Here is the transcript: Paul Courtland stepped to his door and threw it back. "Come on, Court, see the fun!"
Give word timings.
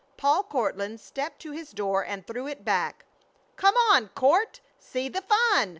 Paul 0.17 0.41
Courtland 0.45 0.99
stepped 0.99 1.43
to 1.43 1.51
his 1.51 1.69
door 1.69 2.03
and 2.03 2.25
threw 2.25 2.47
it 2.47 2.65
back. 2.65 3.05
"Come 3.55 3.75
on, 3.75 4.07
Court, 4.15 4.59
see 4.79 5.09
the 5.09 5.21
fun!" 5.21 5.69